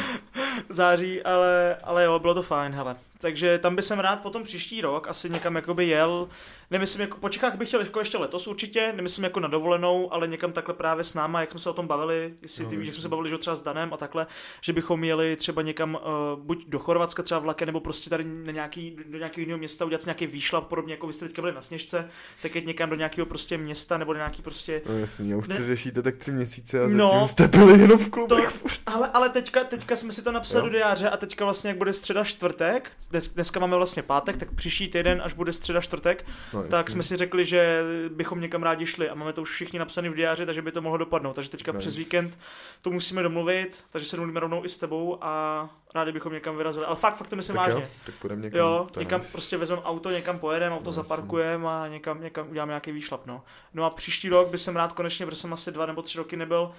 [0.69, 2.97] září, ale, ale jo, bylo to fajn, hele.
[3.21, 6.29] Takže tam by jsem rád potom příští rok asi někam jakoby jel.
[6.71, 10.29] Nemyslím, jako po Čechách bych chtěl jako ještě letos určitě, nemyslím jako na dovolenou, ale
[10.29, 12.87] někam takhle právě s náma, jak jsme se o tom bavili, jestli No, ty víš,
[12.87, 14.27] jak jsme se bavili, že třeba s Danem a takhle,
[14.61, 16.01] že bychom jeli třeba někam uh,
[16.45, 20.05] buď do Chorvatska třeba vlakem, nebo prostě tady na nějaký, do nějakého jiného města udělat
[20.05, 22.09] nějaký výšlap, podobně jako vy jste teďka byli na Sněžce,
[22.43, 25.57] tak jít někam do nějakého prostě města nebo do nějaký prostě No jasně, už Ne-
[25.57, 28.63] to řešíte tak tři měsíce a zatím No, jste byli jenom v to, klubech.
[28.87, 30.71] ale, ale teďka, teďka jsme si to napsali Jo.
[30.73, 34.89] do diáře a teďka vlastně jak bude středa čtvrtek, dneska máme vlastně pátek, tak příští
[34.89, 39.09] týden, až bude středa čtvrtek, No, tak jsme si řekli, že bychom někam rádi šli
[39.09, 41.33] a máme to už všichni napsané v diáři, takže by to mohlo dopadnout.
[41.33, 41.79] Takže teďka Nice.
[41.81, 42.39] přes víkend
[42.83, 46.87] to musíme domluvit, takže se domluvíme rovnou i s tebou a rádi bychom někam vyrazili.
[46.87, 47.83] Ale fakt, fakt to myslím tak vážně.
[47.83, 48.59] jo, tak půjdeme někam.
[48.59, 49.33] Jo, někam nice.
[49.33, 53.43] prostě vezmeme auto, někam pojedeme, auto No, zaparkujeme a někam, někam uděláme nějaký výšlap, no.
[53.75, 56.37] No a příští rok by jsem rád konečně, protože jsem asi dva nebo tři roky
[56.37, 56.73] nebyl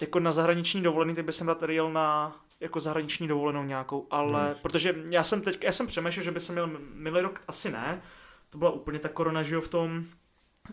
[0.00, 4.06] jako na zahraniční dovolený, tak bych jsem rád tady jel na jako zahraniční dovolenou nějakou,
[4.10, 4.60] ale Nice.
[4.62, 8.02] protože já jsem teď, já jsem přemýšlel, že by jsem měl minulý rok, asi ne,
[8.50, 10.04] to byla úplně ta korona, že jo, v tom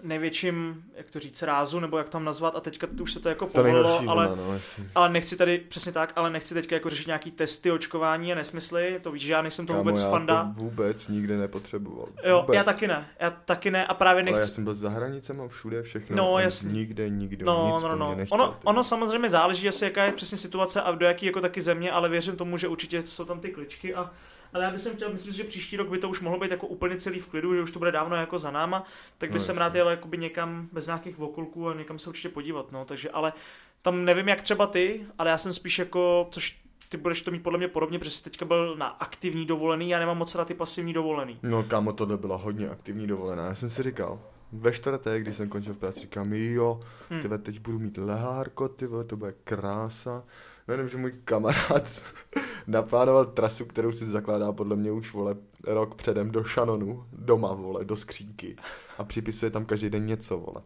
[0.04, 3.48] největším, jak to říct, rázu, nebo jak tam nazvat, a teďka už se to jako
[3.48, 4.60] povolilo, ale, no,
[4.96, 9.00] ale nechci tady, přesně tak, ale nechci teďka jako řešit nějaký testy, očkování a nesmysly,
[9.04, 10.44] to víš, že já nejsem to Kámo, vůbec já fanda.
[10.56, 12.08] to vůbec nikde nepotřeboval.
[12.24, 12.56] Jo, vůbec.
[12.56, 14.52] já taky ne, já taky ne a právě Ale já nechci.
[14.52, 16.16] jsem byl za hranicema všude, všechno.
[16.18, 16.72] No, a jasně.
[16.72, 18.08] Nikde, nikdo, No, nic no, no.
[18.08, 21.26] mně nechtěl, Ono, ty ono samozřejmě záleží asi, jaká je přesně situace a do jaký
[21.26, 24.12] jako taky země, ale věřím tomu, že určitě jsou tam ty kličky a
[24.54, 26.96] ale já bych chtěl, myslím, že příští rok by to už mohlo být jako úplně
[26.96, 28.84] celý v klidu, že už to bude dávno jako za náma,
[29.18, 32.30] tak by No, jsem rád jel jakoby někam bez nějakých okulků a někam se určitě
[32.30, 33.34] podívat, no, takže ale
[33.82, 37.44] tam nevím jak třeba ty, ale já jsem spíš jako, což ty budeš to mít
[37.44, 40.54] podle mě podobně, protože jsi teďka byl na aktivní dovolený, já nemám moc rád ty
[40.54, 41.40] pasivní dovolený.
[41.44, 43.46] No kámo, tohle byla hodně aktivní dovolená.
[43.46, 44.20] Já jsem si říkal,
[44.52, 47.22] ve čtvrtek, když jsem končil v práci, říkám, jo, Hm.
[47.22, 50.24] ty vole, teď budu mít lehárko, ty vole, to bude krása.
[50.70, 52.04] No jenom, že můj kamarád
[52.68, 57.86] naplánoval trasu, kterou si zakládá podle mě už, vole, rok předem do Shannonu, doma, vole,
[57.86, 58.56] do skřínky.
[58.98, 60.62] A připisuje tam každý den něco, vole.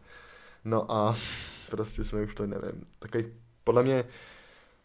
[0.64, 1.16] No a
[1.70, 2.84] prostě jsme už to nevím.
[2.98, 3.26] Takových,
[3.64, 4.04] podle mě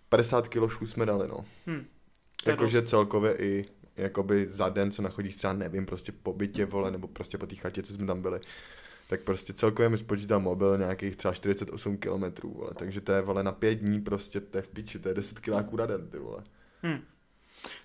[0.09, 1.45] 50 kilošů jsme dali, no.
[1.67, 1.85] Hm.
[2.45, 6.91] Je Jakože celkově i jakoby za den, co nachodíš třeba, nevím, prostě po bytě, vole,
[6.91, 8.39] nebo prostě po té chatě, co jsme tam byli,
[9.09, 13.43] tak prostě celkově mi spočítal mobil nějakých třeba 48 kilometrů, vole, takže to je, vole,
[13.43, 16.17] na pět dní prostě, to je v piči, to je 10 kiláků na den, ty
[16.19, 16.43] vole.
[16.83, 16.99] Hm.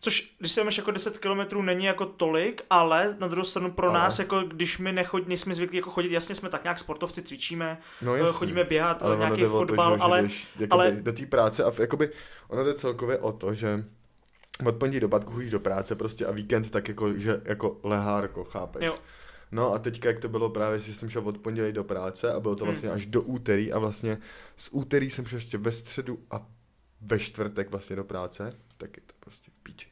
[0.01, 3.91] Což, když se máš jako 10 kilometrů, není jako tolik, ale na druhou stranu pro
[3.91, 3.99] Ale.
[3.99, 7.79] nás, jako když my nechodí, nejsme zvyklí jako chodit, jasně jsme tak nějak sportovci, cvičíme,
[8.03, 8.33] No jasný.
[8.33, 11.27] chodíme běhat, ale nějaký o to, fotbal, že, ale že jdeš, jakoby, ale- do té
[11.27, 12.11] práce a v, jakoby,
[12.49, 13.85] ono jde celkově o to, že
[14.67, 18.45] od pondělí do pátku chodíš do práce prostě a víkend tak jako, že jako lehárko,
[18.45, 18.85] chápeš?
[18.85, 18.99] Jo.
[19.53, 22.41] No a teďka, jak to bylo právě, že jsem šel od pondělí do práce a
[22.41, 22.73] bylo to Hmm.
[22.73, 24.19] vlastně až do úterý a vlastně
[24.57, 26.47] z úterý jsem šel ještě ve středu a
[27.01, 29.89] ve čtvrtek vlastně do práce, tak je to prostě v píči.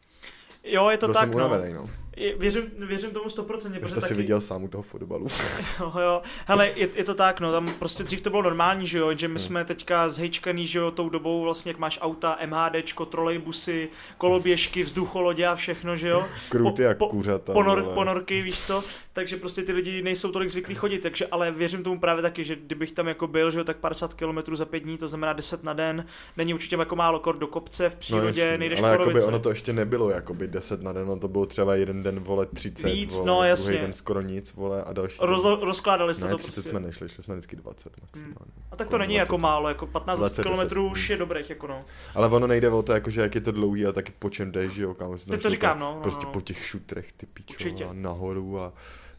[0.64, 1.36] jo, je to Byl tak, jsem no.
[1.36, 1.82] unavený, no.
[1.82, 2.01] Je-
[2.38, 5.27] Věřím, věřím tomu 100%, Já protože to si taky, viděl sám u toho fotbalu.
[5.81, 6.22] jo, jo.
[6.46, 9.29] Hele, je, je, to tak, no, tam prostě dřív to bylo normální, že jo, že
[9.29, 9.38] my Hmm.
[9.38, 15.46] jsme teďka zhejčkaný, že jo, tou dobou vlastně, jak máš auta, MHDčko, trolejbusy, koloběžky, vzducholodě
[15.46, 16.25] a všechno, že jo.
[16.48, 17.53] Kruty Po- jak po- kuřata.
[17.53, 17.94] ponor, vole.
[17.94, 22.01] ponorky, víš co, takže prostě ty lidi nejsou tolik zvyklí chodit, takže ale věřím tomu
[22.01, 24.98] právě taky, že kdybych tam jako byl, že jo, tak 50 km za pět dní,
[24.98, 28.59] to znamená 10 na den, není určitě jako málo kor do kopce, v přírodě, jasně,
[28.59, 31.75] nejdeš ale po ono to ještě nebylo jakoby 10 na den, ono to bylo třeba
[31.75, 33.78] jeden den, vole, 30, Víc, vole, no, druhý jasně.
[33.78, 35.52] den skoro nic, vole, a další Roz, den.
[35.60, 36.70] rozkládali jste Ne, to 30 prostě.
[36.70, 38.52] jsme nešli, šli jsme vždycky 20 maximálně.
[38.70, 39.42] A tak to není jako 20.
[39.42, 40.72] málo, jako 15 20, km 10.
[40.76, 41.84] už je dobrých, jako no.
[42.14, 44.72] Ale ono nejde o to, jakože jak je to dlouhý a taky po čem jdeš,
[44.72, 45.18] že jo, kámo.
[45.18, 46.32] tam Teď to říkám, no, no, Prostě no.
[46.32, 47.84] po těch šutrech, ty pičo, Určitě.
[47.84, 48.72] a nahoru a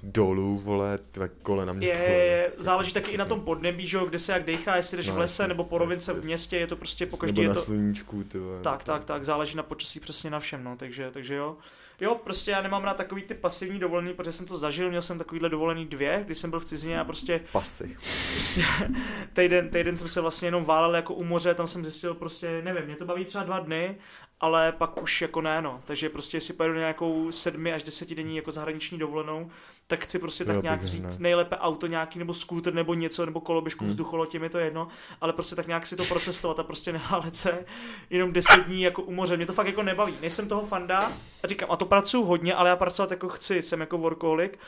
[0.05, 1.87] dolů, vole, tvé kole na mě.
[1.87, 5.07] Je, záleží taky i na tom podnebí, že jo, kde se jak dejchá, jestli jdeš
[5.07, 7.47] No, v lese nebo po rovince v městě, je to prostě po každý Nebo je
[7.47, 7.61] na to...
[7.61, 8.59] sluníčku, ty vole.
[8.61, 11.55] Tak, tak, tak, záleží na počasí přesně na všem, no, takže, takže jo.
[12.03, 15.17] Jo, prostě já nemám rád takový ty pasivní dovolený, protože jsem to zažil, měl jsem
[15.17, 17.95] takovýhle dovolený dvě, když jsem byl v cizině a prostě, Pasy.
[18.33, 18.65] prostě
[19.33, 22.85] týden, týden jsem se vlastně jenom válel jako u moře, tam jsem zjistil prostě, nevím,
[22.85, 23.97] mě to baví třeba dva dny,
[24.43, 25.81] ale pak už jako ne, no.
[25.85, 29.49] Takže prostě si pojedu na nějakou sedmi až desetidenní jako zahraniční dovolenou,
[29.87, 31.09] tak chci prostě tak Jo, nějak vzít ne.
[31.19, 33.91] nejlépe auto nějaký nebo skútr nebo něco, nebo koloběžku Hmm.
[33.91, 34.87] vzducholotě, mi to je jedno,
[35.21, 37.65] ale prostě tak nějak si to procestovat a prostě nehálet se
[38.09, 39.37] jenom deset dní jako u moře.
[39.37, 40.13] Mě to fakt jako nebaví.
[40.21, 41.11] Nejsem toho fanda
[41.43, 44.59] a říkám, a to pracuju hodně, ale já pracovat jako chci, jsem jako workoholik,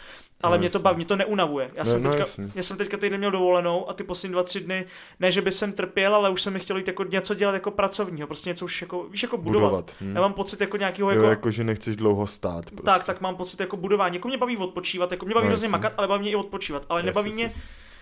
[0.42, 1.72] ale No, mě to baví, mě to neunavuje.
[1.74, 2.48] Já No, jsem no, teďka, jasně.
[2.56, 4.86] já jsem teďka týden měl dovolenou a ty poslední dva, tři dny,
[5.20, 7.72] ne, že by jsem trpěl, ale už jsem mi chtěl jít jako něco dělat jako
[7.72, 9.64] pracovního, prostě něco už jako, víš, jako budovat.
[9.65, 9.95] Budovat.
[10.01, 10.15] hm.
[10.15, 12.65] Já mám pocit jako nějakého Jo, jako, jako, že nechceš dlouho stát.
[12.65, 12.86] Prostě.
[12.86, 14.15] tak, tak mám pocit jako budování.
[14.15, 16.86] Jako mě baví odpočívat, jako mě baví No, hrozně makat, ale baví mě i odpočívat.
[16.89, 17.49] Ale nebaví mě.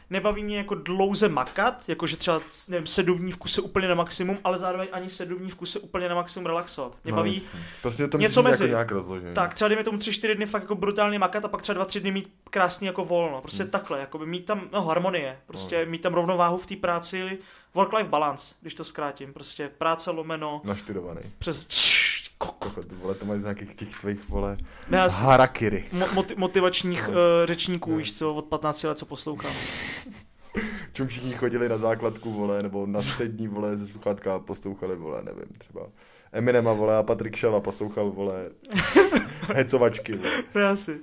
[0.10, 4.38] Nebaví mě jako dlouze makat, jakože třeba nevím, sedm dní v kuse úplně na maximum,
[4.44, 6.98] ale zároveň ani sedm dní v kuse úplně na maximum relaxovat.
[7.04, 7.42] Mě No, baví.
[7.82, 8.64] Prostě to něco mezi.
[8.64, 9.34] jako nějak rozložený.
[9.34, 11.86] tak třeba dejme tomu tři, čtyři dny fakt jako brutálně makat a pak třeba dva,
[11.86, 13.42] tři dny mít krásný jako volno.
[13.42, 13.72] Prostě Hmm.
[13.72, 17.38] takhle, jako by mít tam no, harmonie, prostě mít tam rovnováhu v té práci,
[17.76, 19.34] work-life balance, když to zkrátím.
[19.34, 21.22] Prostě práce lomeno, Naštudovaný.
[21.40, 21.68] přes...
[22.46, 22.70] Koko.
[22.70, 24.58] Koko, ty vole, to máš z nějakých těch tvých, vole,
[24.90, 25.86] Ne, harakiri.
[25.94, 27.12] mo- moti- motivačních No.
[27.14, 27.98] uh, řečníků, No.
[27.98, 29.52] víš co, od 15 let, co poslouchám.
[30.94, 35.24] Čím všichni chodili na základku, vole, nebo na střední, vole, ze sluchátka a poslouchali, vole,
[35.24, 35.82] nevím, třeba
[36.32, 38.46] Eminema, vole, a Patrik Šela poslouchal, vole,
[39.54, 41.00] hecovačky, vole, Ne, asi.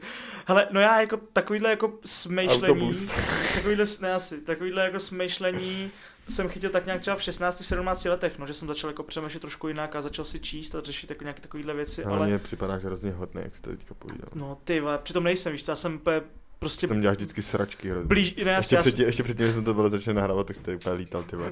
[0.46, 3.12] Hele, no já jako takovýhle jako smýšlení, autobus.
[3.54, 5.90] takovýhle, ne asi, takovýhle jako smýšlení
[6.30, 9.68] jsem chytil tak nějak třeba v 16-17 letech, no, že jsem začal jako přemýšlet trošku
[9.68, 12.82] jinak a začal si číst a řešit jako nějaké takovýhle věci, Ale ale, mně připadáš
[12.84, 14.28] hrozně hodný, jak jsi to teďka povídal.
[14.34, 16.20] no ty vole, přitom nejsem, víš já jsem úplně
[16.60, 18.08] prostě Tam děláš vždycky sračky hrozně.
[18.08, 20.94] blíž, ne, Ještě já, předtím, ještě předtím, jsme to bylo začali nahrávat, tak jste úplně
[20.94, 21.50] lítal, ty vole.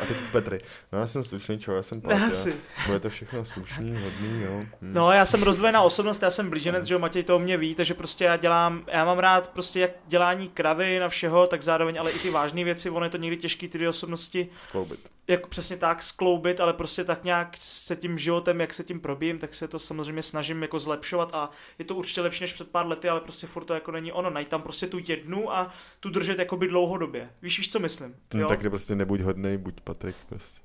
[0.00, 0.60] A teď Petry.
[0.92, 2.54] No já jsem slušný člověk, já jsem asi.
[2.86, 4.60] Bude to všechno slušný, hodný, jo.
[4.82, 4.92] Hm.
[4.94, 7.74] No, já jsem rozdvojená osobnost, já jsem blíženec, že jo, Matěj to o mě ví,
[7.74, 12.00] takže prostě já dělám, já mám rád prostě jak dělání kravy na všeho, tak zároveň
[12.00, 15.11] ale i ty vážné věci, ono je to někdy těžký ty osobnosti, Skloubit.
[15.28, 19.38] Jako přesně tak skloubit, ale prostě tak nějak se tím životem, jak se tím probím,
[19.38, 22.86] tak se to samozřejmě snažím jako zlepšovat a je to určitě lepší než před pár
[22.86, 26.10] lety, ale prostě furt to jako není ono, najít tam prostě tu jednu a tu
[26.10, 27.30] držet jakoby dlouhodobě.
[27.42, 28.14] Víš, víš, co myslím?
[28.34, 28.48] Hm, Jo?
[28.48, 30.60] tak prostě nebuď hodný, buď Patrik prostě.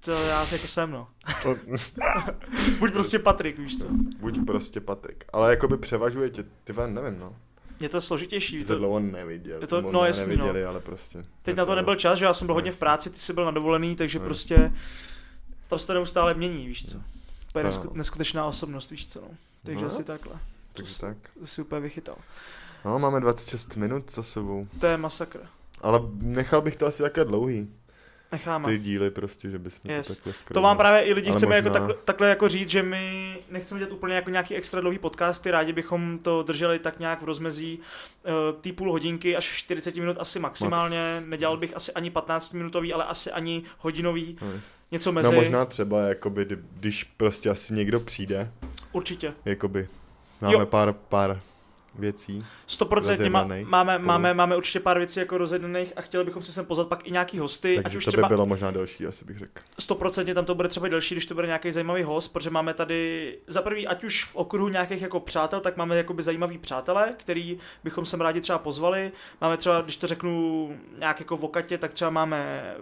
[0.00, 1.08] To já jako jsem, no.
[2.78, 3.86] Buď prostě Patrik, víš co.
[4.18, 5.24] buď prostě Patrik.
[5.32, 7.36] Ale jakoby převažuje tě, ty nevím, no.
[7.80, 8.62] Je to složitější.
[8.62, 9.60] To, to dlouho neviděl.
[9.60, 10.44] je to- no jasný, no.
[10.44, 11.24] neviděli, ale prostě.
[11.42, 13.32] teď na to nebyl čas, že já jsem byl No, hodně v práci, ty jsi
[13.32, 14.72] byl na dovolený, takže No, prostě
[15.68, 16.98] tam se to neustále mění, víš co.
[17.52, 19.28] To je To- nesku- neskutečná osobnost, víš co, no.
[19.64, 19.86] Takže No.
[19.86, 20.34] asi takhle.
[20.72, 21.16] Takže tak.
[21.40, 22.16] To si úplně vychytal.
[22.84, 24.66] No, máme 26 minut za sebou.
[24.80, 25.40] To je masakr.
[25.80, 27.68] Ale nechal bych to asi také dlouhý.
[28.32, 28.68] Necháme.
[28.68, 30.06] Ty díly prostě, že bychom Yes.
[30.06, 30.54] to takhle skoro...
[30.54, 33.36] To vám právě i lidi Ale chceme jako možná- takhle, takhle jako říct, že my
[33.50, 37.24] nechceme dělat úplně jako nějaký extra dlouhý podcasty, rádi bychom to drželi tak nějak v
[37.24, 42.52] rozmezí uh, té půl hodinky až 40 minut asi maximálně, nedělal bych asi ani 15
[42.52, 44.48] minutový, ale asi ani hodinový, No,
[44.90, 48.52] něco mezi, no možná třeba, jakoby, kdy- když prostě asi někdo přijde,
[48.92, 49.34] určitě.
[49.44, 49.88] jakoby,
[50.40, 50.66] máme Jo.
[50.66, 51.40] pár, pár
[51.94, 52.44] věcí.
[52.68, 54.06] 100% má, máme, spolu.
[54.06, 57.10] máme, máme určitě pár věcí jako rozjednaných a chtěli bychom si sem pozvat pak i
[57.10, 59.62] nějaký hosty, ať Takže už to by třeba bylo možná delší, asi bych řekl.
[59.80, 63.34] 100% tam to bude třeba delší, když to bude nějaký zajímavý host, protože máme tady
[63.46, 67.58] za prvý, ať už v okruhu nějakých jako přátel, tak máme jakoby zajímavý přátelé, který
[67.84, 69.12] bychom sem rádi třeba pozvali.
[69.40, 72.76] Máme třeba, když to řeknu nějak jako v okatě, tak třeba máme eh,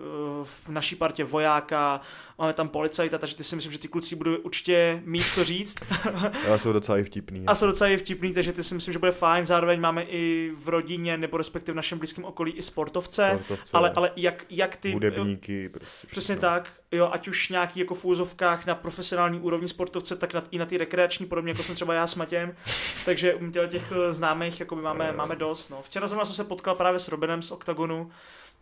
[0.44, 2.00] v naší partě vojáka,
[2.38, 5.76] máme tam policajta, takže ty si myslím, že ty kluci budou určitě mít co říct.
[6.46, 7.44] Ale jsou docela i vtipný.
[7.46, 9.44] A jsou docela i vtipný, takže ty si myslím, že bude fajn.
[9.44, 13.30] Zároveň máme i v rodině, nebo respektive v našem blízkém okolí i sportovce.
[13.34, 14.92] Sportovce, Ale, ale jak, jak ty...
[14.92, 20.16] hudebníky, prostě Přesně tak, jo, ať už nějaký jako v úzovkách na profesionální úrovni sportovce,
[20.16, 22.56] tak na, i na ty rekreační, podobně jako jsem třeba já s Matějem,
[23.04, 25.82] takže u těch eh, známých jakoby máme, máme dost, no.
[25.82, 28.10] Včera zrovna jsem se potkal právě s Robinem z Octagonu,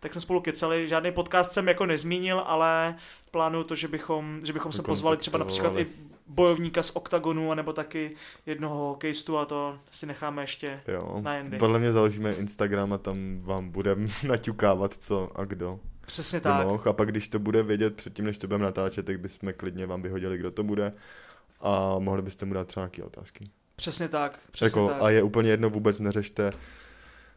[0.00, 2.96] tak jsme spolu kecali, žádný podcast jsem jako nezmínil, ale
[3.30, 5.86] plánuju to, že bychom, že bychom se pozvali třeba například i
[6.26, 8.10] bojovníka z Octagonu, anebo taky
[8.46, 11.20] jednoho hokejistu a to si necháme ještě Jo.
[11.22, 11.58] na jindy.
[11.58, 16.66] Podle mě založíme Instagram a tam vám budeme naťukávat co a kdo Přesně tak.
[16.66, 16.90] mohl.
[16.90, 20.02] A pak když to bude vědět předtím, než to budeme natáčet, tak bychom klidně vám
[20.02, 20.92] vyhodili, kdo to bude.
[21.60, 23.44] A mohli byste mu dát třeba nějaké otázky.
[23.76, 24.38] Přesně tak.
[24.50, 25.02] Přesně Jako, tak.
[25.02, 26.52] a je úplně jedno, vůbec neřešte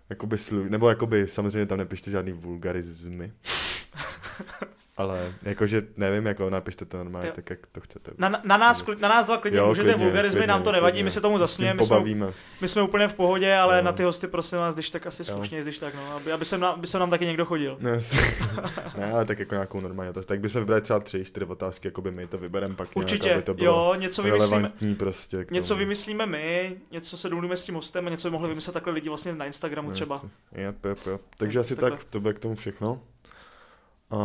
[0.09, 3.33] jakoby slu, nebo jakoby samozřejmě tam nepište žádný vulgarizmy.
[4.97, 7.33] Ale jakože nevím, jako napište to normálně Jo.
[7.35, 8.11] tak, jak to chcete.
[8.17, 10.71] Na, na, nás, kli- na nás dva klidně Jo, můžete klidně, vulgarizmy, klidně, nám to
[10.71, 11.03] nevadí, klidně.
[11.03, 13.83] my se tomu zasmějeme, my jsme, my jsme úplně v pohodě, ale Jo.
[13.83, 15.35] na ty hosty prosím vás, když tak asi Jo.
[15.35, 17.77] slušně, když tak, no, aby, aby, sem nám, aby sem nám taky někdo chodil.
[17.79, 17.99] Ne,
[18.97, 20.27] ne, ale tak jako nějakou normální otázku.
[20.27, 23.33] Tak bychom vybrali třeba tři, čtyři otázky, jako by my to vybereme pak nějak, Určitě,
[23.33, 25.45] aby to bylo jo, něco vymyslíme, prostě.
[25.51, 28.93] něco vymyslíme my, něco se domluvíme s tím hostem a něco by mohli vymyslet takhle
[28.93, 30.21] lidi vlastně na Instagramu No, třeba.
[30.51, 31.21] Jep, jep, jep.
[31.37, 33.01] Takže Tak asi tak, to bude k tomu všechno.
[34.11, 34.17] A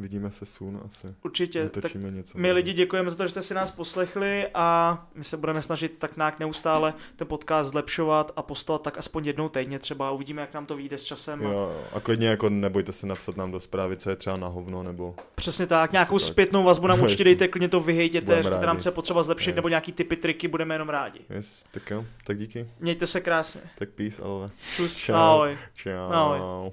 [0.00, 1.06] vidíme se soon asi.
[1.24, 2.38] Určitě, tak Natočíme něco.
[2.38, 5.94] my lidi děkujeme za to, že jste si nás poslechli a my se budeme snažit
[5.98, 10.10] tak nějak neustále ten podcast zlepšovat a postovat tak aspoň jednou týdně třeba.
[10.10, 11.42] Uvidíme, jak nám to vyjde s časem.
[11.42, 11.82] Jo, A jo.
[11.94, 15.14] A klidně jako nebojte se napsat nám do zprávy, co je třeba na hovno, nebo
[15.34, 16.28] přesně tak, nějakou tak.
[16.28, 19.50] zpětnou vazbu nám určitě dejte, klidně to vyhejtěte, Budeme řekněte nám, co je potřeba zlepšit,
[19.50, 19.56] Yes.
[19.56, 21.20] nebo nějaký typy, triky, budeme jenom rádi.
[21.30, 22.66] yes, tak jo, tak díky.
[22.80, 23.60] Mějte se krásně.
[23.78, 25.14] Tak peace, ale Čus, Čau.
[25.14, 25.58] ahoj.
[25.74, 25.90] čau.
[26.12, 26.38] Ahoj.